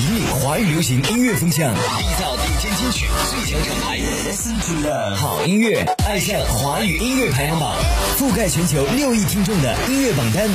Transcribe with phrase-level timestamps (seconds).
[0.00, 3.98] 引领华语流行音乐风向，缔造顶尖金曲最强厂牌。
[3.98, 7.74] Listen to the 好音乐，爱上华语音乐排行榜，
[8.16, 10.48] 覆盖全球六亿听众的音乐榜单。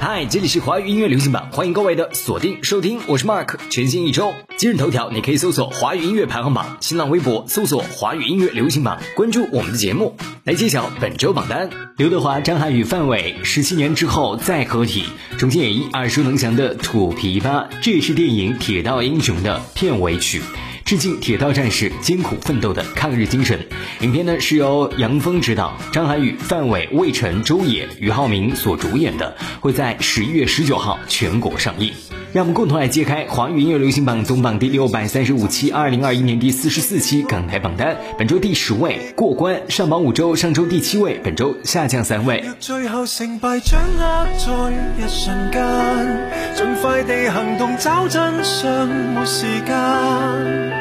[0.00, 3.56] 嗨，这里是华语音乐流行榜，欢迎各位的锁定收听，我是 Mark。
[3.68, 11.68] 全新一周，今日头条你可以搜索“华语音乐排行榜”，新浪微博搜索“华语音乐流行榜”，关注我们的节目，来揭晓本周榜单。
[11.96, 15.02] 刘德华、张涵予、范伟十七年之后再合体，
[15.36, 17.42] 重新演绎耳熟能详的《土琵琶》，
[17.82, 20.40] 这也是电影《铁道英雄》的片尾曲。
[20.88, 23.60] 致敬铁道战士艰苦奋斗的抗日精神。
[24.00, 31.92] 影片呢是由杨峰执导，张涵予、范伟、魏晨、周也、俞灏明所主演的，会在十一月十九号全国上映。
[32.32, 37.94] 让我们共同来揭开华语音乐流行榜总榜第六百三十五期，二零二一年第四十四期港台榜单。
[38.16, 42.42] 本周第十位过关，上榜五周，上周第七位，本周下降三位。
[42.58, 50.77] 最后成败掌握在一瞬间，尽快地行动找真相，没时间。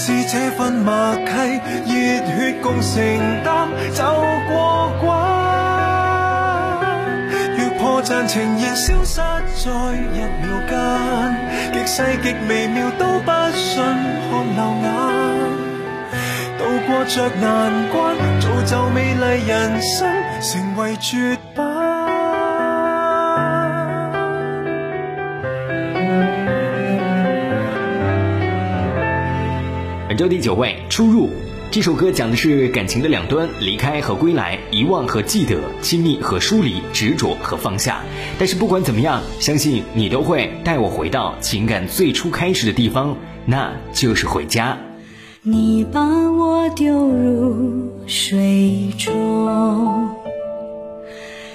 [0.00, 0.94] 是这份默
[1.26, 1.92] 契，热
[2.24, 2.94] 血共承
[3.42, 4.04] 担，走
[4.48, 5.10] 过关。
[7.58, 9.68] 若破绽呈现消失在
[10.14, 10.72] 一秒间，
[11.72, 14.86] 极细极微妙都不信看流眼。
[16.58, 17.44] 渡过着难
[17.90, 17.98] 关，
[18.40, 20.08] 造就美丽人生，
[20.40, 21.77] 成为绝版。
[30.18, 31.30] 周第九位，出入。
[31.70, 38.00] 这首歌讲的是感情的两端：离开和归来，遗忘和记得，亲密和疏离，执着和放下。
[38.36, 44.76] 但是不管怎么样，相信你都会带我回到情感最初开始的地方，那就是回家。
[45.42, 50.10] 你把我丢入水中，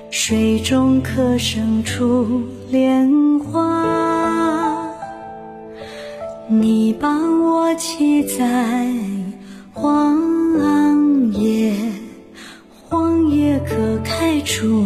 [0.09, 4.12] 水中可生出莲花。
[6.49, 8.85] 你把我记在
[9.71, 10.19] 荒
[11.31, 11.73] 野，
[12.89, 14.85] 荒野可开出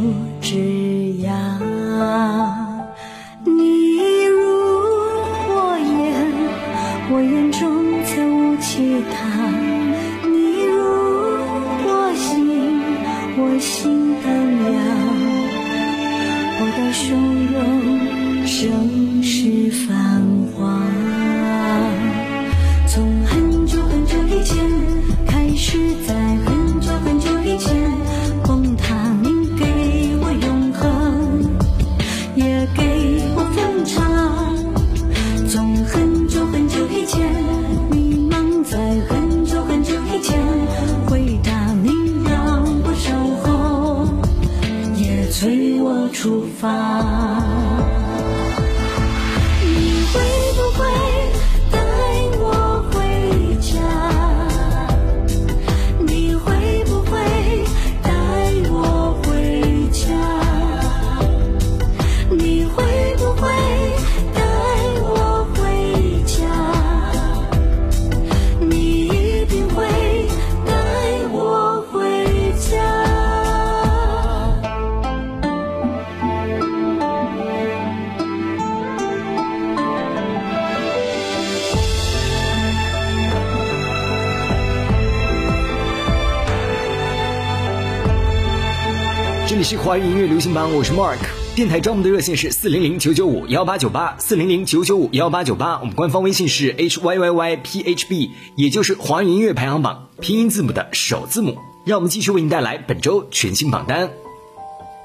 [89.57, 91.18] 里是华语音乐流行榜，我是 Mark。
[91.56, 95.79] 电台招募的热线是四零零九九五幺八九八，四零零九九五幺八九八。
[95.79, 101.57] 我们官方微信是 H Y Y Y P H B，也就是华语音乐排行榜拼音字母的首字母。
[101.85, 104.12] 让我们继续为您带来本周全新榜单。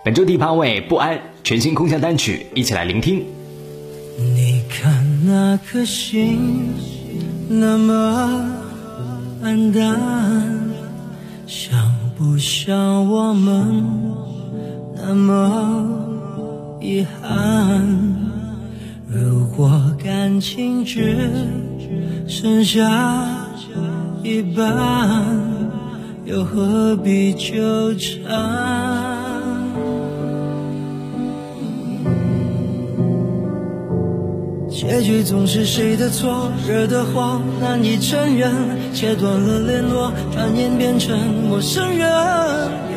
[0.04, 3.24] 本周第八位，不安，全新空降单曲，一起来聆听。
[4.18, 6.74] 你看那颗星
[7.48, 8.52] 那么
[9.42, 10.70] 暗淡，
[11.46, 14.31] 像不像我们？
[15.04, 17.84] 那么遗憾，
[19.08, 19.68] 如果
[20.02, 21.28] 感情只
[22.28, 22.80] 剩下
[24.22, 25.36] 一半，
[26.24, 28.30] 又何必纠缠？
[34.70, 38.52] 结局总是谁的错，惹的慌，难以承认。
[38.94, 42.08] 切断了联络，转眼变成陌生人。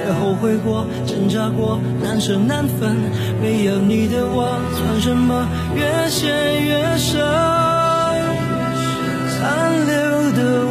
[0.06, 2.96] 也后悔过，挣扎过，难舍难分。
[3.42, 5.48] 没有你的我，算什么？
[5.75, 7.19] 越陷越深，
[9.31, 10.62] 残留的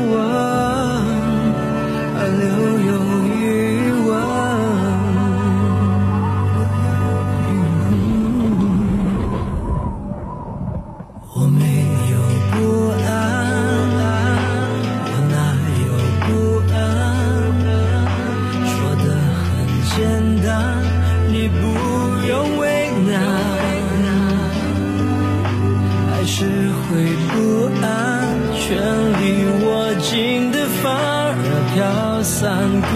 [31.75, 32.87] 飘散孤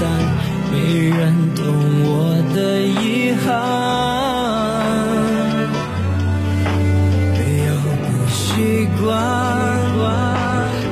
[0.00, 0.10] 单，
[0.72, 1.62] 没人懂
[2.02, 3.46] 我的遗憾。
[7.32, 7.38] 没
[7.68, 7.70] 有
[8.02, 8.42] 不习
[9.00, 9.06] 惯，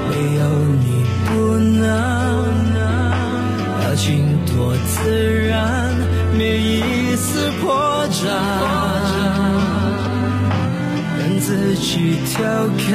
[0.09, 0.41] 没有
[0.79, 0.87] 你
[1.27, 1.29] 不
[1.59, 1.83] 能。
[3.81, 4.07] 表情
[4.47, 4.55] 多
[4.87, 4.95] 自
[5.49, 5.91] 然，
[6.39, 8.23] 没一丝破绽，
[11.19, 12.39] 让自己调
[12.87, 12.95] 侃。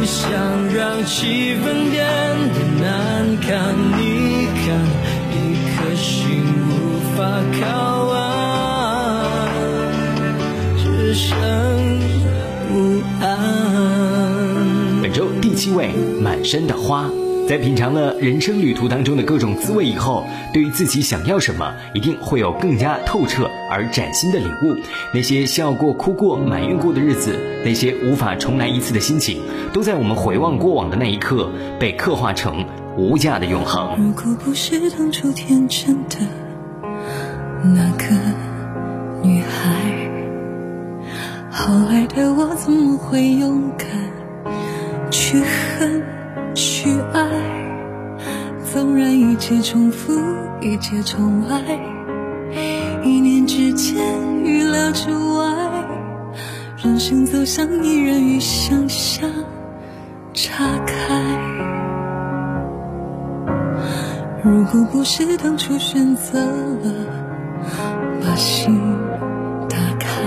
[0.00, 0.32] 不想
[0.74, 2.02] 让气氛变
[2.54, 3.74] 得难看。
[3.98, 4.64] 你看，
[5.30, 5.36] 一
[5.76, 6.72] 颗心无
[7.14, 7.18] 法
[7.60, 8.16] 靠岸，
[10.78, 11.28] 只剩
[12.66, 15.02] 不安。
[15.02, 17.10] 本周第七位，满身的花。
[17.50, 24.76] 在品尝了人生旅途当中的各种滋味以后，对于自己想要什么，一定会有更加透彻而崭新的领悟。
[25.12, 29.42] 那些笑过、哭过、埋怨过的日子，那些无法重来一次的心情，
[29.72, 31.50] 都在我们回望过往的那一刻，
[31.80, 32.64] 被刻画成
[32.96, 33.96] 无价的永恒。
[33.98, 36.18] 如果不是当初天真的
[37.64, 38.14] 那个
[39.24, 40.08] 女孩，
[41.50, 43.88] 后来的我怎么会勇敢
[45.10, 46.00] 去恨？
[46.52, 47.29] 去爱，
[48.72, 50.12] 纵然一切重复，
[50.60, 51.60] 一切重来，
[53.02, 53.96] 一念之间，
[54.44, 55.52] 预料之外，
[56.80, 59.28] 人生走向依然与想象
[60.32, 61.20] 岔开。
[64.44, 67.06] 如果不是当初选择了
[68.22, 68.80] 把心
[69.68, 70.22] 打开，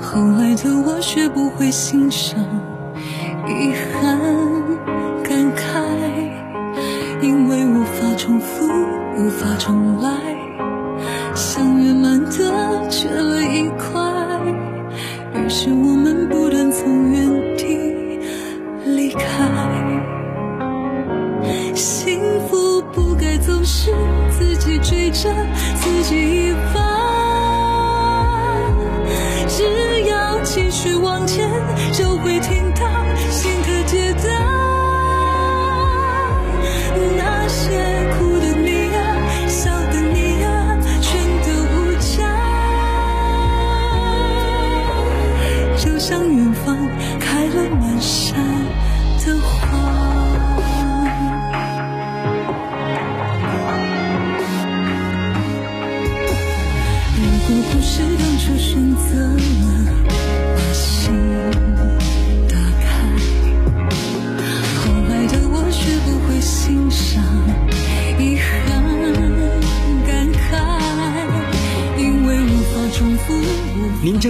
[0.00, 2.36] 后来的我学不会欣赏。
[3.46, 4.18] 遗憾，
[9.16, 10.33] 无法重来，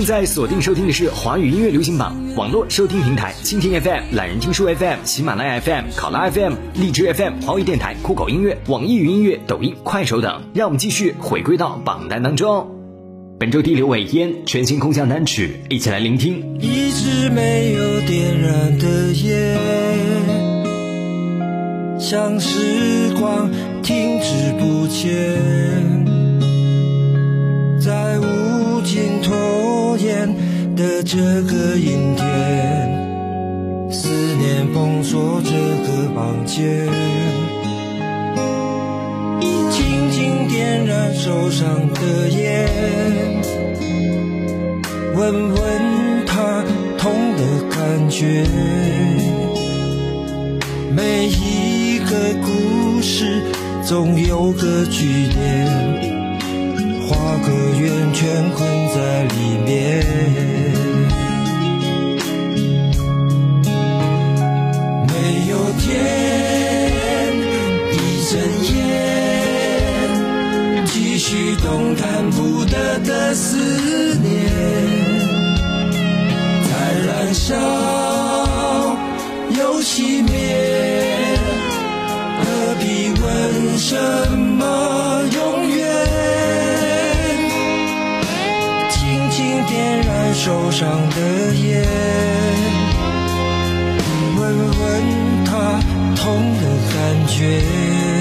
[0.05, 10.43] 正在锁定收听的是华语音乐流行榜网络收听平台蜻蜓 FM、懒人听书 FM、喜马拉雅 FM、考拉 FM、荔枝 FM、华语电台、酷狗音乐、网易云音乐、抖音、快手等。
[10.53, 12.69] 让我们继续回归到榜单当中。
[13.41, 16.61] 本周第六位烟全新空降单曲，一起来聆听。
[16.61, 19.59] 一直没有点燃的烟，
[21.99, 23.51] 像时光
[23.83, 26.05] 停止不前，
[27.81, 29.33] 在无尽头
[29.95, 30.29] 拖延
[30.75, 32.91] 的这个阴天，
[33.93, 34.09] 思
[34.41, 35.53] 念封锁这
[35.87, 36.89] 个房间，
[39.71, 42.69] 轻轻点燃手上的烟。
[45.15, 46.65] 闻闻它
[46.99, 48.45] 痛的感觉，
[50.91, 53.41] 每一个故事
[53.85, 56.14] 总有个句点，
[57.07, 58.59] 画个圆圈困
[58.95, 59.73] 在里面。
[65.09, 65.13] 没
[65.51, 65.83] 有天，
[67.93, 67.95] 一
[68.31, 68.33] 整
[68.69, 68.75] 夜，
[70.87, 73.57] 继续动弹不得的思
[74.23, 74.33] 念。
[76.65, 76.73] 在
[77.07, 77.55] 燃烧
[79.51, 80.33] 又熄灭，
[82.41, 82.43] 何
[82.81, 82.83] 必
[83.21, 83.23] 问
[83.79, 83.93] 什
[84.39, 84.44] 么
[90.35, 91.87] 受伤的眼，
[94.37, 94.85] 问问
[95.45, 95.81] 他
[96.17, 96.63] 痛的
[96.93, 98.14] 感觉。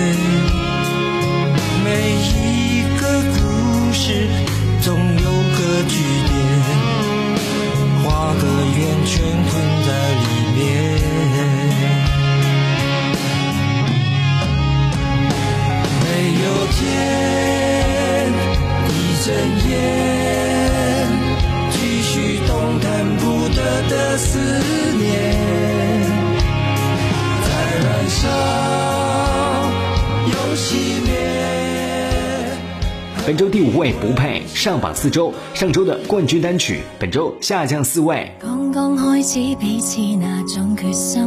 [34.63, 38.32] 上榜四周，上周的冠军单曲本周下降四位。
[38.39, 41.22] 刚刚开始彼此那种决心，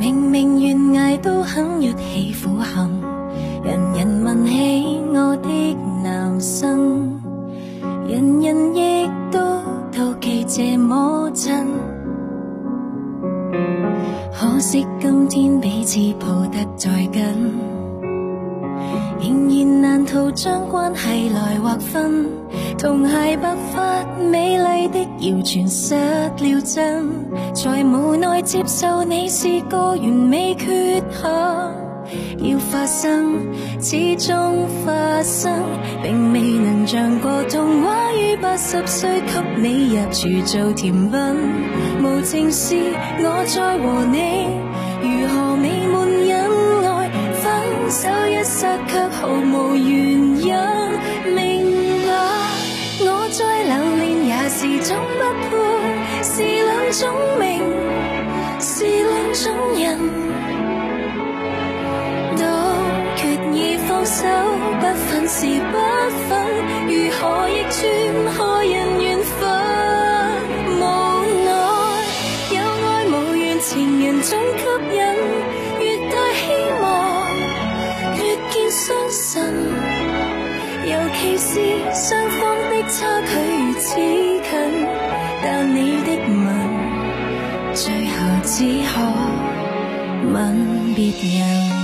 [0.00, 2.98] 明明悬崖都肯跃起苦行，
[3.62, 7.20] 人人问起我的男生，
[8.08, 9.38] 人人亦都
[9.92, 11.66] 妒忌这么真。
[14.32, 17.53] 可惜今天彼此抱得再紧。
[20.34, 22.26] 仍然難逃將關係來劃分，
[22.78, 31.30] 同鞋白发美麗的謠傳失了真，才無奈接受你是个完美缺陷。
[32.38, 33.38] 要發生，
[33.80, 35.52] 始終發生，
[36.02, 41.20] 並未能像個童話於八十歲給你入厨做甜品。
[42.02, 42.76] 無情是
[43.20, 44.48] 我再和你，
[47.94, 49.86] 手一刹却毫无原
[50.40, 50.52] 因。
[51.32, 51.38] 明
[52.04, 52.10] 白，
[53.06, 53.38] 我再
[53.70, 55.48] 留恋也是种不配，
[56.24, 57.02] 是两种
[57.38, 57.42] 命，
[58.58, 59.44] 是两种
[59.78, 59.84] 人。
[62.36, 62.42] 都
[63.14, 63.22] 決
[63.52, 64.26] 意放手，
[64.80, 65.74] 不忿是不
[66.28, 66.32] 忿，
[66.88, 67.80] 如何逆转
[81.54, 81.60] 知
[81.92, 84.44] 双方的差距如此近，
[85.40, 86.46] 但你的吻
[87.72, 88.94] 最后只可
[90.32, 90.34] 吻
[90.96, 91.83] 别人。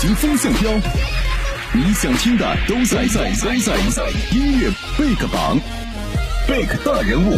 [0.00, 0.70] 行风向标，
[1.72, 5.58] 你想听的都在在都在音乐贝克榜，
[6.46, 7.36] 贝克大人物。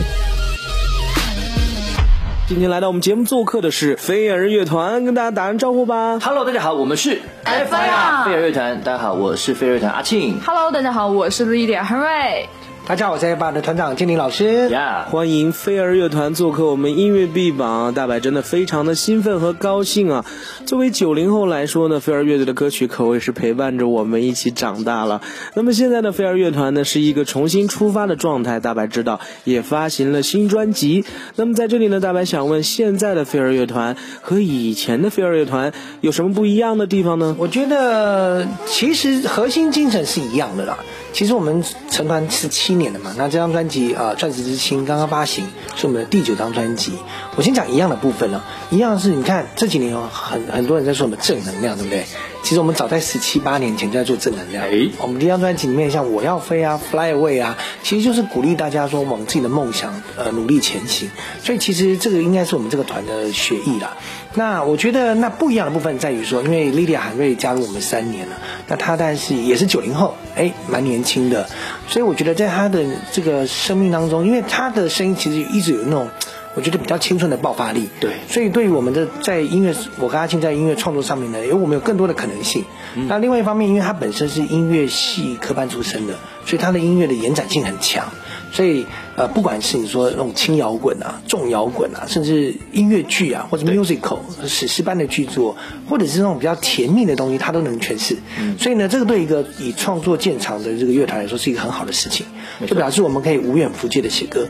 [2.46, 6.18] 今天来到我们节目做客的是飞儿乐团，跟大家打声招呼吧。
[6.18, 8.82] Hello，大家好，我们是 FIR 飞儿乐团。
[8.82, 10.38] 大家好，我是飞儿乐团阿庆。
[10.44, 12.46] Hello，大家好，我是 Lydia 恒瑞。
[12.90, 14.68] 大家好，我是 FIR 的团长金玲老师。
[14.68, 20.24] 呀，欢迎飞儿乐团做客我们音乐 B 榜，大白真的非常的兴奋和高兴啊！
[20.66, 25.22] 作为九零后来说呢，飞儿乐队的歌曲可谓是陪伴着我们一起长大了。
[25.54, 31.04] 那么现在的飞儿乐团呢，是一个重新出发的状态，大白知道也发行了新专辑。
[31.36, 37.36] 那么在这里呢，大白想问，现在的飞儿乐团和以前的飞儿乐团有什么不一样的地方呢？
[37.38, 40.76] 我觉得其实核心精神是一样的啦。
[41.12, 46.92] 其实我们成团是七年的嘛，那这张专辑啊，《钻石之心》刚刚发行，是我们的第九张专辑。
[47.36, 52.04] 我先讲一样的部分了，一样是你看这几年有很很多人在说我们正能量，对不对？
[52.42, 54.64] 其实我们早在十七八年前就在做正能量。
[54.64, 61.10] 哎我们第一张专辑里面像《我要飞》啊，《Fly Away》啊，其实就是鼓励大家说往自己的梦想呃努力前行。
[61.42, 63.96] 所以其实这个应该是我们这个团的学艺啦。
[64.34, 68.36] 那我觉得那不一样的部分在于说，因为 Lydia 韩瑞加入我们三年了，
[68.68, 71.48] 那她但是也是九零后，哎，蛮年轻的，
[71.88, 76.08] 所以我觉得在她的这个生命当中，因为她的声音其实一直有那种。
[76.54, 82.64] 我觉得比较青春的爆发力，对所以对于我们的在音乐，我跟阿庆在音乐创作上面呢，因为我们有更多的可能性。
[83.08, 86.14] 那另外一方面，因为他本身是音乐系科班出身的，
[86.44, 88.08] 所以他的音乐的延展性很强。
[88.52, 95.56] 所以呃，不管是你说那种轻摇滚啊、重摇滚啊，甚至音乐剧啊，或者 musical 史诗般的剧作，
[95.88, 98.16] 或者是那种比较甜蜜的东西，他都能诠释。
[98.58, 102.26] 所以呢，这个对一个以创作见长的这个乐团来说，是一个很好的事情，
[102.66, 104.48] 就表示我们可以无远弗届的写歌。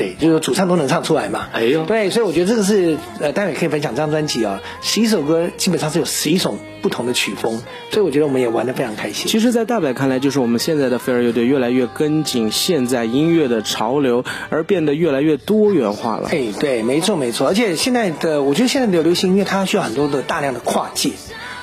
[0.00, 1.48] 对，就是说主唱都能唱出来嘛。
[1.52, 9.26] 哎呦对，所以我觉得这个是呃，待会可以分享这张专辑啊，十一首歌基本上是有十一种不同的曲风，所以我觉得我们也玩得非常开心。
[9.26, 16.30] 其实，在大白看来，就是我们现在的飞儿乐队越来越跟紧现在音乐的潮流，而变得越来越多元化了。
[16.32, 21.10] 哎，对，没错没错，而且现在的我觉得现在的流行音乐它需要很多的大量的跨界。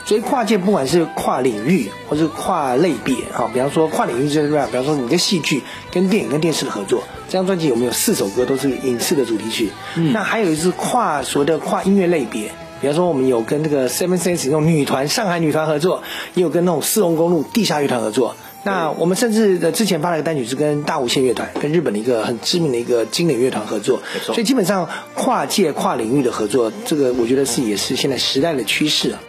[0.08, 5.62] 所以跨界不管是跨领域或是跨类别啊，比方说跨领域就是这样，比方说你跟戏剧
[5.92, 9.70] 跟电影跟电视的合作，这张专辑有没有四首歌都是影视的主题曲，
[10.14, 12.50] 那还有一是跨所谓的跨音乐类别。
[12.80, 16.04] 比方说，我们有跟这个 Seven Sense 那种女团、上海女团合作，
[16.36, 18.36] 也有跟那种四龙公路地下乐团合作。
[18.64, 29.20] 那我们甚至的之前发了一个单曲是跟大无限乐团，跟日本的一个很知名的一个经典乐团合作，所以基本上跨界跨领域的合作，这个我觉得是也是现在时代的趋势啊。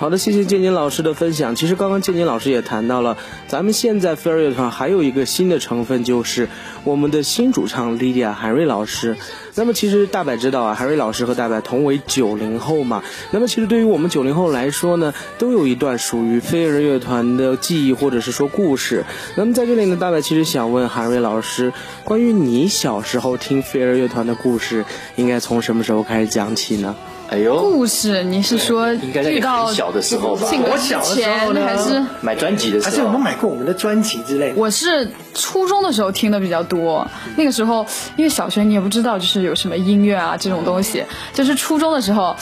[0.00, 1.54] 好的，谢谢建宁老师的分享。
[1.54, 6.48] 其实刚刚建宁老师也谈到了，咱们现在飞儿乐团还有一个新的成分，就是
[6.84, 9.18] 我们的新主唱 Lydia 韩瑞老师。
[9.56, 13.02] 那么其实大白知道啊，韩瑞老师和大白同为九零后嘛。
[13.30, 19.04] 那么其实对于我们九零后来说呢，都有一段属于飞儿乐团的记忆或者是说故事。
[19.34, 26.96] 那么在这里呢，大白其实想问韩瑞老师，关于你小时候听飞儿乐团的故事，应该从什么时候开始讲起呢？
[27.30, 30.48] 哎呦，故事，你是说应该在遇到很小的时候吧？
[30.48, 31.30] 庆哥之前
[31.64, 32.04] 还是？
[32.20, 34.56] 买专辑的时候，还是有没有买过我们的专辑之类的？
[34.56, 37.06] 我是初中的时候听的比较多，
[37.36, 42.34] 那个时候因为小学你也不知道就是有什么音乐啊这种东西，就是初中的时候，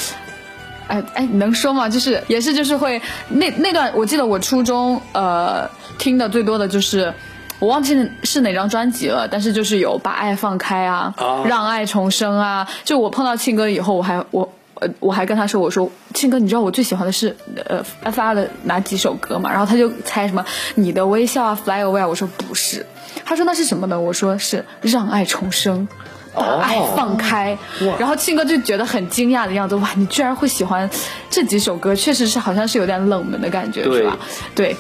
[0.87, 1.87] 哎哎，能说吗？
[1.87, 5.69] 就是也是就是会那那段，我记得我初中呃
[5.99, 7.13] 听的最多的就是。
[7.61, 11.13] 我忘记是哪张专辑了，但是就是有把爱放开啊，
[11.45, 12.69] 让爱重生啊。
[12.85, 14.49] 就我碰到庆哥以后，我还我
[14.81, 19.51] 呃我还跟他说，我说庆哥，你知道我最喜欢的是呃 F R 的哪几首歌吗？
[19.51, 20.45] 然后他就猜什么
[20.75, 22.07] 你的微笑啊，Fly Away 啊。
[22.07, 22.87] 我说不是，
[23.25, 24.01] 他说那是什么呢？
[24.01, 25.89] 我说是让爱重生。
[26.35, 27.59] 把爱放开，
[27.99, 30.89] 然后庆哥就觉得很惊讶的样子，哇，你居然会喜欢
[31.29, 34.17] 这几首歌，确实是好像是有点冷门的感觉，是吧？
[34.55, 34.77] 对。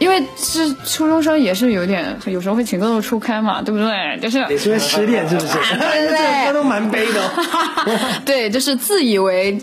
[0.00, 4.18] 因为是初中生，也是有点，有时候会情窦初开嘛，对不对？
[4.18, 5.52] 就是也是因为失恋，是不是？
[5.78, 7.30] 对，歌 都蛮悲的。
[8.24, 9.54] 对，就是自以为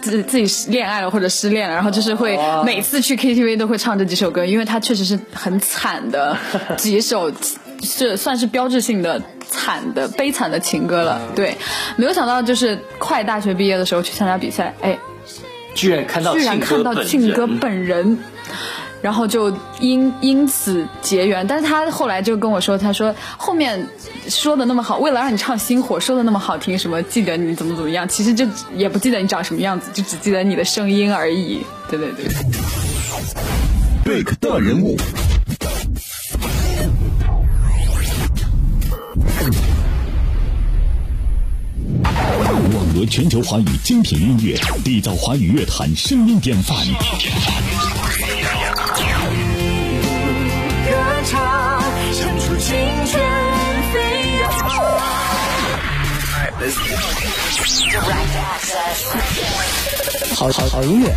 [0.00, 6.34] 自自己恋爱了或者失恋了，然后就是会每次去 KTV 都会唱这几首歌，因为它确实是很惨的
[6.78, 7.30] 几首，
[7.82, 11.20] 是算是标志性的惨的悲惨的情歌了。
[11.36, 11.54] 对，
[11.96, 14.98] 没有想到就是快大学毕业的时候去参加比赛，哎，
[15.74, 18.18] 居然看到居然看到庆哥本人。
[19.04, 23.86] 然后就因因此结缘，但是他后来就跟我说，他说后面
[24.28, 31.60] 说的那么好，为了让你唱《星火》，说的那么好听，什么记得你怎么怎么样，其实就也不记得你长什么样子，就只记得你的声音而已。
[31.90, 32.24] 对对对。
[34.06, 34.96] 贝克大人物，
[42.72, 46.74] 网罗全球华语精品音乐，缔造华语乐坛声音典范。
[60.36, 61.08] 好好好音乐，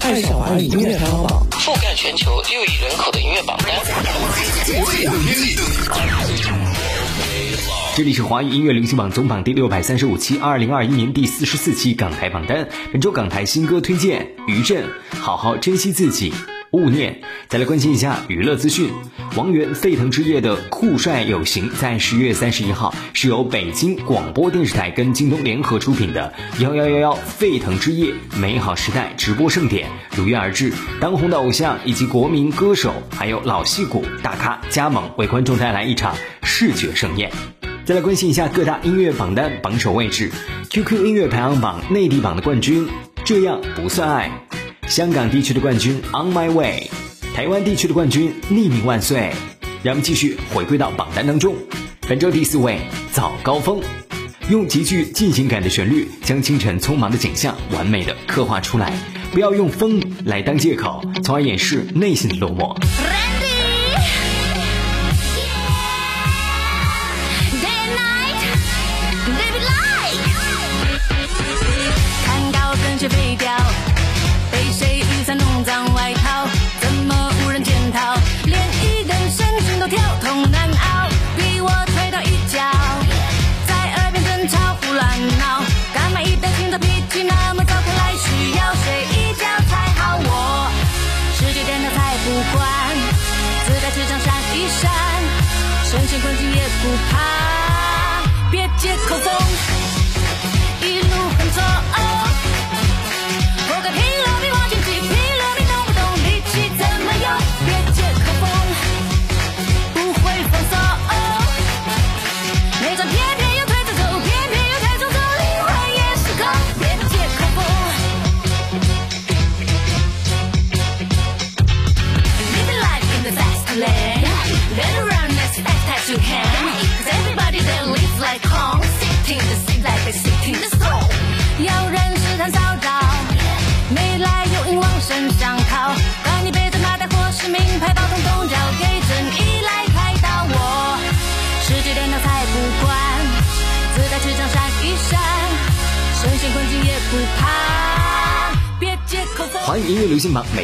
[0.00, 3.74] 爱上华语音乐排行榜，覆盖全球六亿人口的音乐榜单。
[7.96, 12.68] 这里是华语音乐流行榜总榜第六百三十五期，二零二一年第四十四期港台榜单。
[12.92, 16.32] 本周港台新歌推荐：余震，好好珍惜自己。
[16.72, 18.90] 勿念，再来关心一下娱乐资讯。
[19.36, 30.72] 王源《沸腾之夜》的酷帅有型，在十月三十一号是由北京广播电视台跟京东联合出品的《幺幺幺幺沸腾之夜美好时代》直播盛典如约而至。
[31.00, 37.32] 当红的偶像以及国民歌手，还有老戏骨大咖加盟，为观众带来一场视觉盛宴。
[37.84, 40.30] 再来关心一下各大音乐榜单榜首位置
[40.70, 42.88] ：QQ 音乐排行榜内地榜的冠军，
[43.24, 44.30] 这样不算爱。
[44.90, 46.90] 香港地区的冠军 On My Way，
[47.32, 49.30] 台湾地区的冠军匿名万岁。
[49.84, 51.54] 让我们继续回归到榜单当中。
[52.08, 52.80] 本周第四位
[53.12, 53.80] 早高峰，
[54.48, 58.92] 用极具进行感的旋律，将清晨匆忙的景象完美的刻画出来。
[59.32, 62.76] 不要用风来当借口，从而掩饰内心的落寞。
[96.82, 99.30] 不怕，别借口走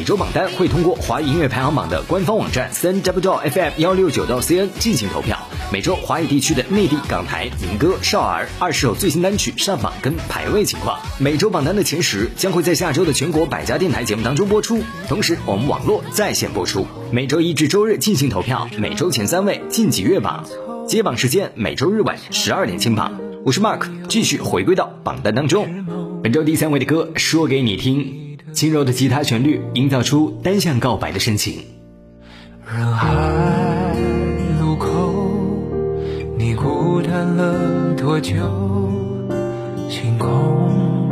[0.06, 5.36] 周榜单会通过华语音乐排行榜的官方网站三 w fm 幺六九到 cn 进行投票。
[5.72, 11.00] 每周华语地区的内地港台民歌、少儿二十首最新单曲上榜跟排位情况。
[11.18, 16.86] 每周榜单的前十将会在下周的全国百家电台节目当中播出，同时我们网络在线播出。
[17.10, 20.46] 每周一至周日进行投票，每周前三位晋级月榜。
[20.86, 23.18] 揭榜时间每周日晚十二点清榜。
[23.44, 26.20] 我是 Mark，继续回归到榜单当中。
[26.22, 28.25] 本周第三位的歌说给你听，
[28.56, 31.58] 轻柔的吉他旋律营造出单向告白的深情。
[32.66, 33.12] 人海
[34.58, 35.12] 路口，
[36.38, 38.32] 你孤单了多久？
[39.90, 41.10] 星空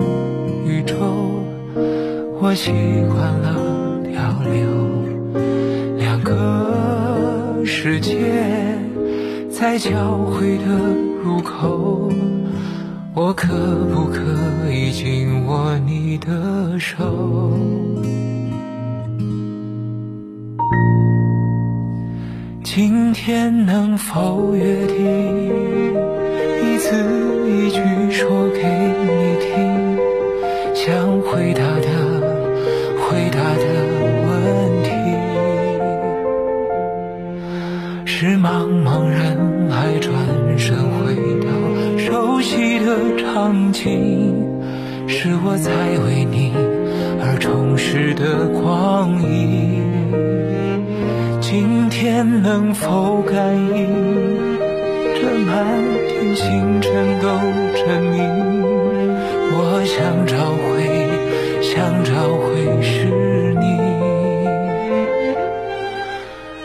[0.67, 0.97] 宇宙，
[2.41, 2.73] 我习
[3.13, 4.67] 惯了漂流，
[5.99, 8.33] 两个世界。
[9.51, 10.65] 在交汇的
[11.23, 12.11] 入口，
[13.17, 13.47] 我可
[13.95, 17.57] 不可以紧握你的手？
[22.65, 24.97] 今天能否约定，
[26.65, 26.91] 一字
[27.47, 27.79] 一句
[28.11, 28.94] 说给
[43.85, 44.33] 场景，
[45.07, 45.71] 是我在
[46.07, 46.53] 为你
[47.21, 49.83] 而充实的光阴。
[51.43, 53.93] 今天能否感应，
[55.15, 55.67] 这满
[56.09, 57.29] 天星辰都
[57.77, 58.25] 证明，
[59.53, 60.89] 我想找回，
[61.61, 63.05] 想找回是
[63.61, 63.65] 你。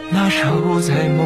[0.10, 1.19] 那守在梦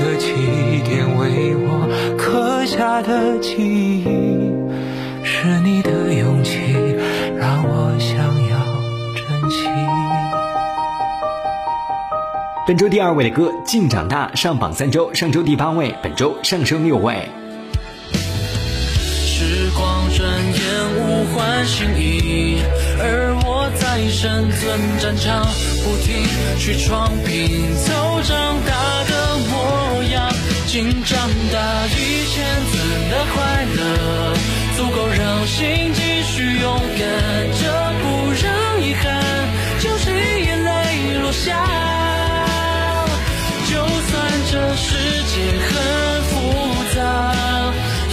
[0.00, 1.86] 的起点，为我
[2.18, 3.56] 刻下的记
[4.02, 4.04] 忆，
[12.68, 17.26] 本周第二位的歌《静长大》上榜三周，上周第八位，本周上升六位。
[18.12, 20.60] 时光转眼
[20.98, 22.58] 物换星移，
[23.00, 25.46] 而我在生存战场
[25.82, 26.28] 不停
[26.58, 30.30] 去闯，拼凑长大的模样。
[30.66, 32.76] 竟长大以前存
[33.08, 34.36] 的快乐，
[34.76, 37.00] 足够让心继续勇敢
[37.48, 37.64] 着，
[38.02, 38.44] 不让
[38.86, 39.17] 遗憾
[44.78, 44.94] 世
[45.30, 45.34] 界
[45.66, 45.70] 很
[46.30, 46.32] 复
[46.94, 46.98] 杂。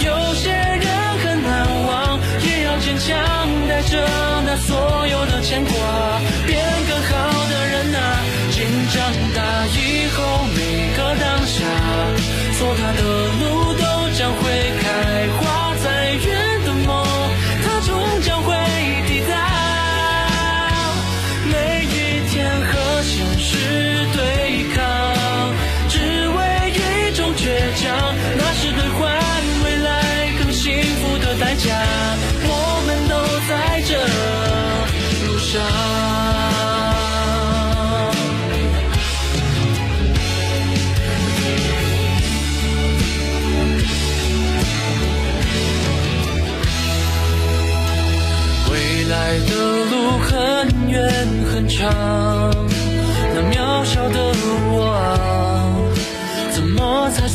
[0.04, 0.86] 有些人
[1.22, 1.52] 很难
[1.86, 3.08] 忘，也要坚强
[3.68, 3.92] 带着
[4.44, 5.72] 那所有的牵挂，
[6.46, 7.14] 变更好
[7.50, 7.98] 的人啊！
[8.50, 8.94] 请长
[9.34, 9.78] 大以
[10.14, 10.16] 后
[10.54, 10.58] 每
[10.96, 11.56] 个当下，
[12.58, 13.00] 做他的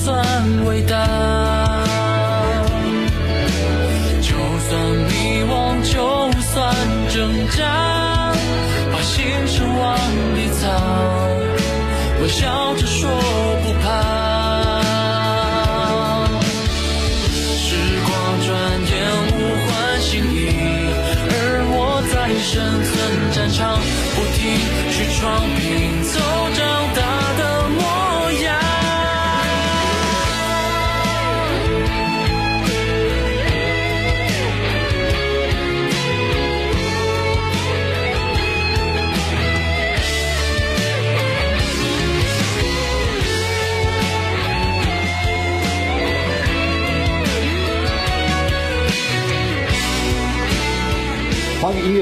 [0.04, 1.31] 算伟大？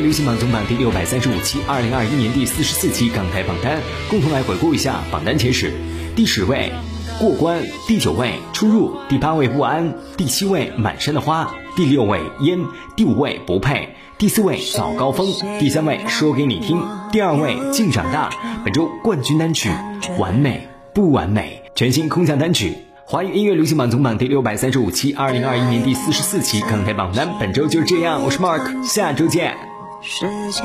[0.10, 5.72] 流行榜总榜第六百三十五期，二零二一年第四十四期港台榜单，共同来回顾一下榜单前十：
[6.16, 6.72] 第十位
[7.20, 12.58] 过关，第九位出入，第八位不安，第七位满山的花，第六位烟，
[12.96, 18.32] 第五位不配，第四位早高峰，第三位说给你听，第二位竟长大。
[18.66, 19.70] 本周冠军单曲
[20.18, 22.74] 完美不完美，全新空降单曲。
[23.06, 28.24] 华语音乐流行榜总榜第六百三十五期，二零二一年第四十四期港台榜单，本周就是这样。
[28.24, 29.69] 我是 Mark，下周见。
[30.02, 30.64] 世界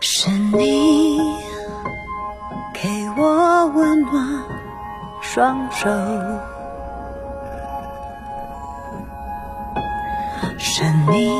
[0.00, 1.18] 是你
[2.74, 4.44] 给我温暖
[5.22, 5.88] 双手
[10.58, 11.32] 是你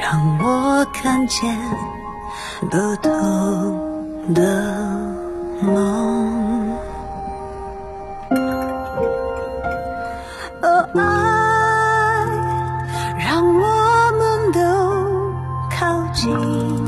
[0.00, 1.54] 让我看见
[2.70, 4.42] 不同的
[5.60, 6.55] 梦。
[10.62, 11.00] 哦爱
[13.18, 14.60] 让我们都
[15.70, 16.85] 靠近。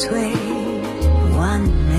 [0.00, 0.32] 最
[1.36, 1.89] 完美